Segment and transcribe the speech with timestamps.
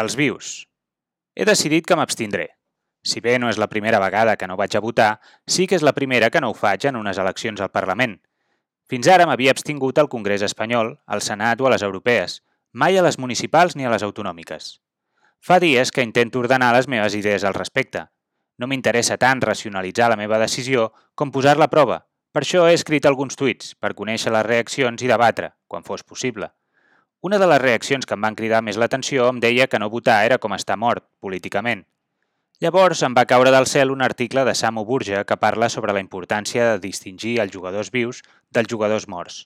[0.00, 0.64] Els vius.
[1.38, 2.48] He decidit que m'abstindré.
[3.06, 5.84] Si bé no és la primera vegada que no vaig a votar, sí que és
[5.86, 8.16] la primera que no ho faig en unes eleccions al Parlament.
[8.90, 12.40] Fins ara m'havia abstingut al Congrés espanyol, al Senat o a les europees,
[12.72, 14.80] mai a les municipals ni a les autonòmiques.
[15.38, 18.08] Fa dies que intento ordenar les meves idees al respecte.
[18.58, 22.00] No m'interessa tant racionalitzar la meva decisió com posar-la a prova.
[22.34, 26.50] Per això he escrit alguns tuits, per conèixer les reaccions i debatre, quan fos possible.
[27.24, 30.18] Una de les reaccions que em van cridar més l'atenció em deia que no votar
[30.26, 31.86] era com estar mort, políticament.
[32.60, 36.02] Llavors em va caure del cel un article de Samu Burja que parla sobre la
[36.04, 38.20] importància de distingir els jugadors vius
[38.52, 39.38] dels jugadors morts.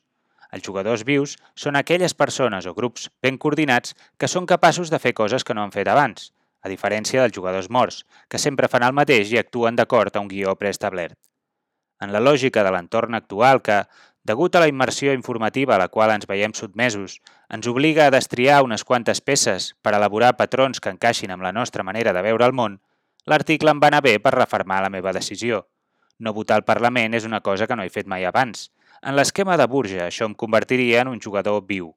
[0.50, 5.14] Els jugadors vius són aquelles persones o grups ben coordinats que són capaços de fer
[5.22, 6.32] coses que no han fet abans,
[6.66, 10.34] a diferència dels jugadors morts, que sempre fan el mateix i actuen d'acord a un
[10.34, 11.14] guió preestablert.
[12.02, 13.80] En la lògica de l'entorn actual que,
[14.24, 18.62] degut a la immersió informativa a la qual ens veiem sotmesos, ens obliga a destriar
[18.64, 22.52] unes quantes peces per elaborar patrons que encaixin amb la nostra manera de veure el
[22.52, 22.80] món,
[23.26, 25.66] l'article em va anar bé per reformar la meva decisió.
[26.18, 28.70] No votar al Parlament és una cosa que no he fet mai abans.
[29.02, 31.92] En l'esquema de Burja, això em convertiria en un jugador viu.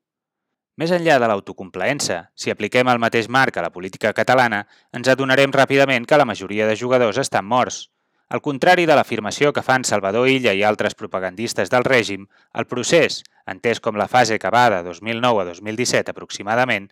[0.78, 4.62] Més enllà de l'autocomplaença, si apliquem el mateix marc a la política catalana,
[4.96, 7.90] ens adonarem ràpidament que la majoria de jugadors estan morts.
[8.32, 13.18] Al contrari de l'afirmació que fan Salvador Illa i altres propagandistes del règim, el procés,
[13.54, 16.86] entès com la fase que va de 2009 a 2017 aproximadament,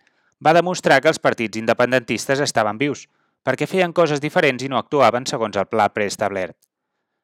[0.44, 3.06] va demostrar que els partits independentistes estaven vius,
[3.40, 6.58] perquè feien coses diferents i no actuaven segons el pla preestablert.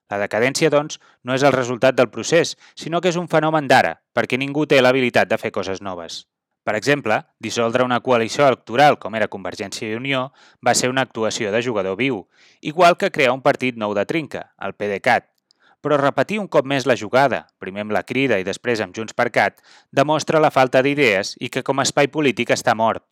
[0.09, 3.99] La decadència, doncs, no és el resultat del procés, sinó que és un fenomen d'ara,
[4.17, 6.23] perquè ningú té l'habilitat de fer coses noves.
[6.67, 10.25] Per exemple, dissoldre una coalició electoral com era Convergència i Unió
[10.67, 12.25] va ser una actuació de jugador viu,
[12.61, 15.29] igual que crear un partit nou de trinca, el PDeCAT.
[15.79, 19.15] Però repetir un cop més la jugada, primer amb la crida i després amb Junts
[19.15, 19.63] per Cat,
[19.95, 23.07] demostra la falta d'idees i que com a espai polític està mort.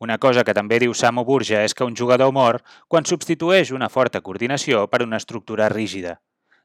[0.00, 3.92] Una cosa que també diu Samo Burja és que un jugador mor quan substitueix una
[3.92, 6.22] forta coordinació per una estructura rígida.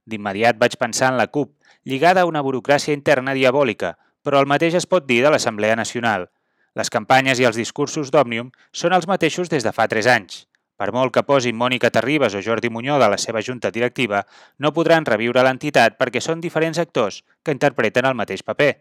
[0.07, 1.51] D'immediat vaig pensar en la CUP,
[1.83, 6.29] lligada a una burocràcia interna diabòlica, però el mateix es pot dir de l'Assemblea Nacional.
[6.79, 10.45] Les campanyes i els discursos d'Òmnium són els mateixos des de fa 3 anys.
[10.79, 14.21] Per molt que posin Mònica Terribas o Jordi Muñoz a la seva junta directiva,
[14.63, 18.71] no podran reviure l'entitat perquè són diferents actors que interpreten el mateix paper.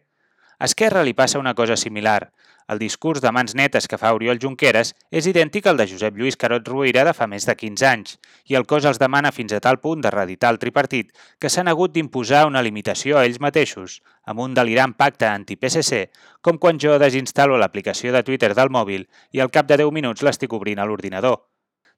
[0.59, 2.33] A Esquerra li passa una cosa similar.
[2.69, 4.89] El discurs de mans netes que fa Oriol Junqueras
[5.21, 8.17] és idèntic al de Josep Lluís Carot Ruïra de fa més de 15 anys,
[8.51, 11.71] i el cos els demana fins a tal punt de reeditar el tripartit que s'han
[11.71, 16.03] hagut d'imposar una limitació a ells mateixos, amb un delirant pacte anti-PSC,
[16.43, 20.27] com quan jo desinstal·lo l'aplicació de Twitter del mòbil i al cap de 10 minuts
[20.27, 21.39] l'estic obrint a l'ordinador.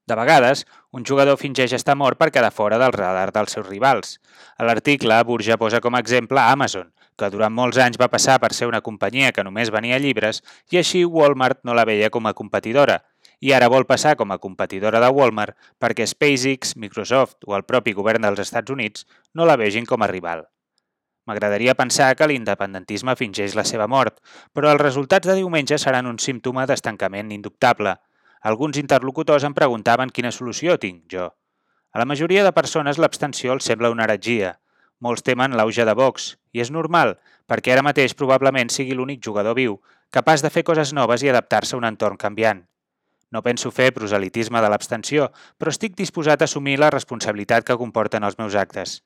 [0.06, 4.19] De vegades, un jugador fingeix estar mort per quedar fora del radar dels seus rivals.
[4.59, 6.91] A l'article, Burja posa com a exemple Amazon,
[7.21, 10.41] que durant molts anys va passar per ser una companyia que només venia llibres
[10.73, 13.03] i així Walmart no la veia com a competidora,
[13.41, 17.95] i ara vol passar com a competidora de Walmart perquè SpaceX, Microsoft o el propi
[17.97, 20.47] govern dels Estats Units no la vegin com a rival.
[21.29, 24.17] M'agradaria pensar que l'independentisme fingeix la seva mort,
[24.57, 27.95] però els resultats de diumenge seran un símptoma d'estancament indubtable.
[28.51, 31.29] Alguns interlocutors em preguntaven quina solució tinc, jo.
[31.93, 34.57] A la majoria de persones l'abstenció els sembla una heretgia,
[35.00, 37.16] molts temen l'auge de Vox, i és normal,
[37.49, 39.78] perquè ara mateix probablement sigui l'únic jugador viu,
[40.11, 42.66] capaç de fer coses noves i adaptar-se a un entorn canviant.
[43.31, 48.27] No penso fer proselitisme de l'abstenció, però estic disposat a assumir la responsabilitat que comporten
[48.27, 49.00] els meus actes.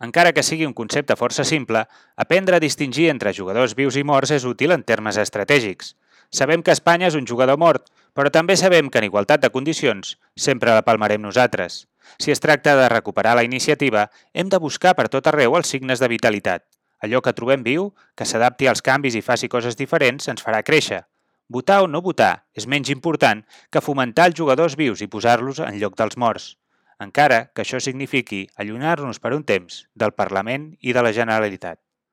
[0.00, 1.84] Encara que sigui un concepte força simple,
[2.16, 5.94] aprendre a distingir entre jugadors vius i morts és útil en termes estratègics.
[6.30, 10.16] Sabem que Espanya és un jugador mort, però també sabem que en igualtat de condicions
[10.36, 11.84] sempre la palmarem nosaltres.
[12.18, 16.00] Si es tracta de recuperar la iniciativa, hem de buscar per tot arreu els signes
[16.00, 16.64] de vitalitat.
[17.00, 21.04] Allò que trobem viu, que s'adapti als canvis i faci coses diferents, ens farà créixer.
[21.48, 25.80] Votar o no votar és menys important que fomentar els jugadors vius i posar-los en
[25.80, 26.52] lloc dels morts,
[27.00, 31.80] encara que això signifiqui allunyar-nos per un temps del Parlament i de la Generalitat.